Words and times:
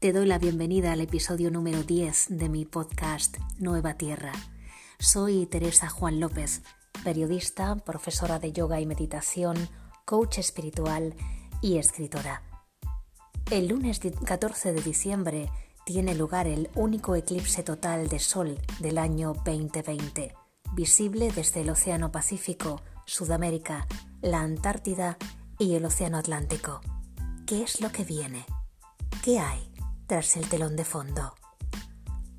Te 0.00 0.14
doy 0.14 0.24
la 0.24 0.38
bienvenida 0.38 0.92
al 0.92 1.02
episodio 1.02 1.50
número 1.50 1.82
10 1.82 2.28
de 2.30 2.48
mi 2.48 2.64
podcast 2.64 3.36
Nueva 3.58 3.98
Tierra. 3.98 4.32
Soy 4.98 5.44
Teresa 5.44 5.90
Juan 5.90 6.20
López, 6.20 6.62
periodista, 7.04 7.76
profesora 7.76 8.38
de 8.38 8.50
yoga 8.50 8.80
y 8.80 8.86
meditación, 8.86 9.58
coach 10.06 10.38
espiritual 10.38 11.14
y 11.60 11.76
escritora. 11.76 12.42
El 13.50 13.68
lunes 13.68 14.00
14 14.00 14.72
de 14.72 14.80
diciembre 14.80 15.50
tiene 15.84 16.14
lugar 16.14 16.46
el 16.46 16.70
único 16.74 17.14
eclipse 17.14 17.62
total 17.62 18.08
de 18.08 18.20
Sol 18.20 18.58
del 18.78 18.96
año 18.96 19.34
2020, 19.44 20.34
visible 20.72 21.30
desde 21.30 21.60
el 21.60 21.68
Océano 21.68 22.10
Pacífico, 22.10 22.80
Sudamérica, 23.04 23.86
la 24.22 24.40
Antártida 24.40 25.18
y 25.58 25.74
el 25.74 25.84
Océano 25.84 26.16
Atlántico. 26.16 26.80
¿Qué 27.46 27.62
es 27.62 27.82
lo 27.82 27.92
que 27.92 28.04
viene? 28.04 28.46
¿Qué 29.22 29.38
hay? 29.38 29.70
Tras 30.10 30.36
el 30.36 30.48
telón 30.48 30.74
de 30.74 30.84
fondo. 30.84 31.36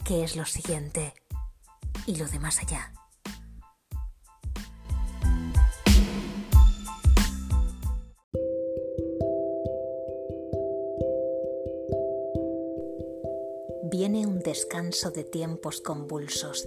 ¿Qué 0.04 0.26
es 0.26 0.36
lo 0.36 0.44
siguiente? 0.44 1.14
Y 2.06 2.18
lo 2.18 2.28
de 2.28 2.38
más 2.38 2.60
allá. 2.60 2.92
Viene 13.84 14.28
un 14.28 14.40
descanso 14.40 15.12
de 15.12 15.24
tiempos 15.24 15.80
convulsos, 15.80 16.66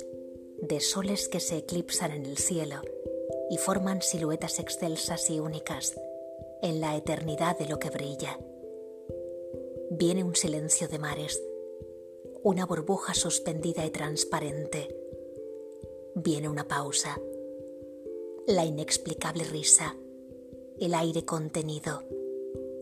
de 0.63 0.81
soles 0.81 1.29
que 1.29 1.41
se 1.41 1.59
eclipsan 1.59 2.13
en 2.13 2.25
el 2.25 2.39
cielo 2.39 2.81
y 3.51 3.59
forman 3.59 4.01
siluetas 4.01 4.59
excelsas 4.59 5.29
y 5.29 5.39
únicas 5.39 6.01
en 6.63 6.81
la 6.81 6.97
eternidad 6.97 7.59
de 7.59 7.69
lo 7.69 7.79
que 7.79 7.91
brilla 7.91 8.39
viene 9.97 10.25
un 10.25 10.35
silencio 10.35 10.89
de 10.89 10.99
mares, 10.99 11.41
una 12.43 12.67
burbuja 12.67 13.15
suspendida 13.15 13.87
y 13.87 13.91
transparente. 13.91 14.95
Viene 16.17 16.49
una 16.49 16.67
pausa, 16.67 17.21
la 18.47 18.65
inexplicable 18.65 19.45
risa, 19.45 19.97
el 20.81 20.95
aire 20.95 21.25
contenido, 21.25 22.03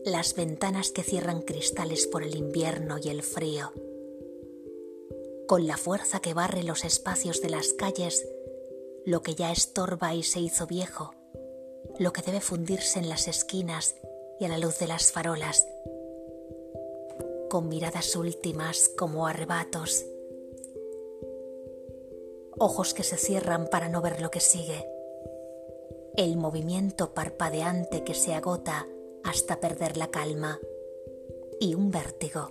las 0.05 0.35
ventanas 0.35 0.91
que 0.91 1.03
cierran 1.03 1.43
cristales 1.43 2.07
por 2.07 2.23
el 2.23 2.35
invierno 2.35 2.97
y 2.97 3.09
el 3.09 3.21
frío. 3.21 3.71
Con 5.47 5.67
la 5.67 5.77
fuerza 5.77 6.19
que 6.19 6.33
barre 6.33 6.63
los 6.63 6.83
espacios 6.83 7.41
de 7.41 7.49
las 7.49 7.73
calles, 7.73 8.27
lo 9.05 9.21
que 9.21 9.35
ya 9.35 9.51
estorba 9.51 10.15
y 10.15 10.23
se 10.23 10.39
hizo 10.39 10.65
viejo, 10.65 11.13
lo 11.99 12.11
que 12.11 12.23
debe 12.23 12.41
fundirse 12.41 12.97
en 12.97 13.07
las 13.07 13.27
esquinas 13.27 13.95
y 14.39 14.45
a 14.45 14.47
la 14.47 14.57
luz 14.57 14.79
de 14.79 14.87
las 14.87 15.11
farolas, 15.11 15.67
con 17.53 17.69
miradas 17.69 18.15
últimas 18.15 18.89
como 18.89 19.27
arrebatos, 19.27 20.07
ojos 22.57 22.95
que 22.95 23.03
se 23.03 23.15
cierran 23.15 23.67
para 23.67 23.89
no 23.89 24.01
ver 24.01 24.23
lo 24.23 24.31
que 24.31 24.39
sigue, 24.39 24.87
el 26.17 26.35
movimiento 26.35 27.13
parpadeante 27.13 28.03
que 28.03 28.15
se 28.15 28.33
agota 28.33 28.87
hasta 29.23 29.59
perder 29.59 29.97
la 29.97 30.07
calma. 30.07 30.59
Y 31.59 31.75
un 31.75 31.91
vértigo 31.91 32.49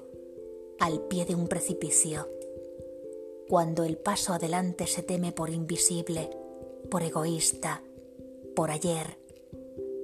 al 0.78 1.00
pie 1.08 1.24
de 1.24 1.34
un 1.34 1.48
precipicio, 1.48 2.28
cuando 3.48 3.82
el 3.82 3.98
paso 3.98 4.34
adelante 4.34 4.86
se 4.86 5.02
teme 5.02 5.32
por 5.32 5.50
invisible, 5.50 6.30
por 6.92 7.02
egoísta, 7.02 7.82
por 8.54 8.70
ayer 8.70 9.18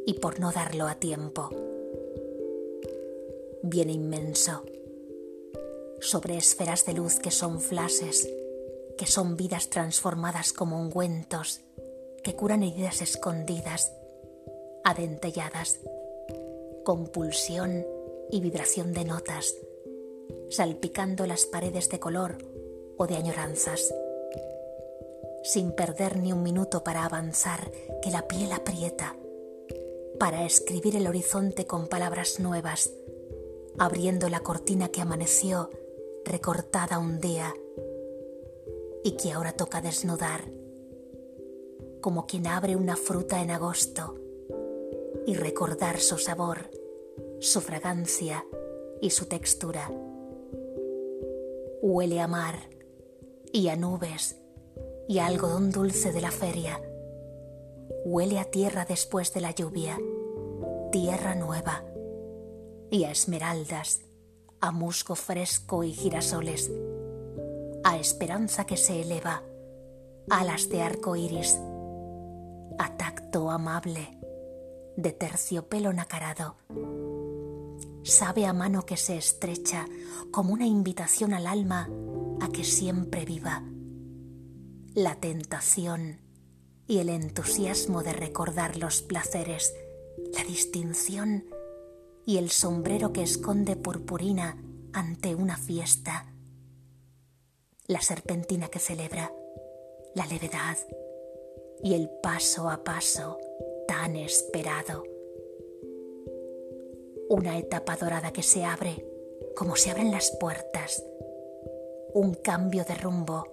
y 0.07 0.15
por 0.15 0.41
no 0.41 0.51
darlo 0.51 0.89
a 0.89 0.97
tiempo. 0.97 1.51
Viene 3.63 3.93
inmenso 3.93 4.65
sobre 6.01 6.37
esferas 6.37 6.85
de 6.87 6.95
luz 6.95 7.19
que 7.19 7.31
son 7.31 7.61
flashes, 7.61 8.29
que 8.97 9.07
son 9.07 9.37
vidas 9.37 9.71
transformadas 9.71 10.53
como 10.53 10.81
ungüentos, 10.81 11.61
que 12.23 12.35
curan 12.35 12.63
heridas 12.63 13.01
escondidas, 13.01 13.93
adentelladas, 14.85 15.81
con 16.85 17.07
pulsión 17.07 17.87
y 18.31 18.41
vibración 18.41 18.93
de 18.93 19.05
notas, 19.05 19.55
salpicando 20.51 21.27
las 21.27 21.47
paredes 21.47 21.89
de 21.89 22.01
color 22.01 22.39
o 22.97 23.07
de 23.07 23.17
añoranzas, 23.17 23.93
sin 25.45 25.73
perder 25.73 26.17
ni 26.17 26.33
un 26.33 26.43
minuto 26.43 26.83
para 26.83 27.05
avanzar, 27.05 27.71
que 28.03 28.11
la 28.11 28.27
piel 28.27 28.53
aprieta, 28.53 29.17
para 30.19 30.45
escribir 30.45 30.97
el 30.97 31.07
horizonte 31.07 31.67
con 31.67 31.87
palabras 31.87 32.41
nuevas, 32.41 32.91
abriendo 33.79 34.29
la 34.29 34.41
cortina 34.41 34.89
que 34.89 35.01
amaneció 35.01 35.71
recortada 36.29 36.99
un 36.99 37.21
día 37.21 37.55
y 39.03 39.13
que 39.13 39.33
ahora 39.33 39.53
toca 39.53 39.81
desnudar, 39.81 40.53
como 42.01 42.27
quien 42.27 42.47
abre 42.47 42.77
una 42.77 42.97
fruta 42.97 43.41
en 43.43 43.51
agosto 43.51 44.15
y 45.27 45.35
recordar 45.35 45.99
su 45.99 46.19
sabor, 46.19 46.71
su 47.41 47.61
fragancia 47.61 48.45
y 49.01 49.11
su 49.11 49.27
textura. 49.27 49.91
Huele 51.81 52.21
a 52.21 52.29
mar 52.29 52.57
y 53.53 53.69
a 53.69 53.77
nubes 53.77 54.37
y 55.09 55.19
a 55.19 55.27
algodón 55.27 55.71
dulce 55.71 56.13
de 56.13 56.21
la 56.21 56.31
feria. 56.31 56.81
Huele 58.05 58.39
a 58.39 58.45
tierra 58.45 58.85
después 58.85 59.33
de 59.33 59.41
la 59.41 59.53
lluvia, 59.53 59.99
tierra 60.93 61.35
nueva 61.35 61.85
y 62.91 63.05
a 63.05 63.11
esmeraldas 63.11 64.08
a 64.61 64.73
musgo 64.73 65.15
fresco 65.15 65.85
y 65.85 65.93
girasoles, 65.93 66.71
a 67.85 67.97
esperanza 67.97 68.67
que 68.67 68.77
se 68.77 69.03
eleva, 69.03 69.43
alas 70.31 70.69
de 70.69 70.83
arco 70.83 71.17
iris, 71.17 71.59
a 72.79 72.97
tacto 72.97 73.51
amable, 73.51 74.19
de 74.97 75.13
terciopelo 75.13 75.93
nacarado. 75.93 76.57
Sabe 78.03 78.47
a 78.47 78.53
mano 78.53 78.87
que 78.87 78.97
se 78.97 79.17
estrecha 79.17 79.87
como 80.31 80.53
una 80.53 80.67
invitación 80.67 81.35
al 81.35 81.47
alma 81.47 81.89
a 82.41 82.49
que 82.49 82.65
siempre 82.65 83.25
viva. 83.25 83.63
La 84.95 85.17
tentación 85.17 86.21
y 86.87 86.99
el 86.99 87.11
entusiasmo 87.11 88.03
de 88.03 88.13
recordar 88.13 88.77
los 88.77 89.03
placeres, 89.03 89.75
la 90.33 90.43
distinción 90.43 91.45
y 92.29 92.37
el 92.37 92.51
sombrero 92.51 93.11
que 93.11 93.23
esconde 93.23 93.75
purpurina 93.75 94.63
ante 94.93 95.35
una 95.35 95.57
fiesta, 95.57 96.31
la 97.87 98.03
serpentina 98.03 98.69
que 98.69 98.79
celebra, 98.79 99.33
la 100.15 100.27
levedad 100.27 100.77
y 101.83 101.95
el 101.95 102.11
paso 102.23 102.69
a 102.69 102.85
paso 102.85 103.39
tan 103.87 104.15
esperado. 104.15 105.05
Una 107.31 107.57
etapa 107.57 107.97
dorada 107.97 108.31
que 108.31 108.43
se 108.43 108.63
abre 108.63 109.07
como 109.57 109.75
se 109.75 109.91
abren 109.91 110.11
las 110.11 110.31
puertas, 110.39 111.03
un 112.13 112.35
cambio 112.35 112.85
de 112.85 112.95
rumbo 112.97 113.47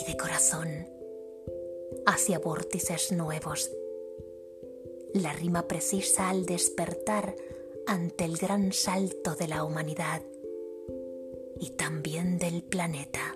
y 0.00 0.10
de 0.10 0.16
corazón 0.16 0.88
hacia 2.06 2.38
vórtices 2.38 3.12
nuevos. 3.12 3.70
La 5.12 5.34
rima 5.34 5.68
precisa 5.68 6.30
al 6.30 6.46
despertar 6.46 7.36
ante 7.88 8.26
el 8.26 8.36
gran 8.36 8.70
salto 8.70 9.34
de 9.34 9.48
la 9.48 9.64
humanidad 9.64 10.20
y 11.58 11.70
también 11.70 12.38
del 12.38 12.62
planeta. 12.62 13.34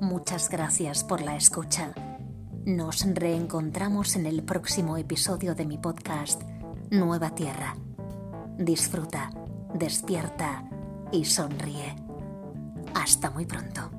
Muchas 0.00 0.48
gracias 0.48 1.04
por 1.04 1.20
la 1.20 1.36
escucha. 1.36 1.92
Nos 2.64 3.04
reencontramos 3.04 4.16
en 4.16 4.24
el 4.24 4.42
próximo 4.42 4.96
episodio 4.96 5.54
de 5.54 5.66
mi 5.66 5.76
podcast 5.76 6.42
Nueva 6.90 7.34
Tierra. 7.34 7.76
Disfruta, 8.56 9.30
despierta 9.74 10.70
y 11.12 11.24
sonríe. 11.24 11.96
Hasta 12.94 13.30
muy 13.30 13.46
pronto. 13.46 13.90